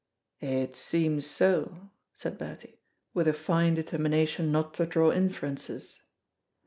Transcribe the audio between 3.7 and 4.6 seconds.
determination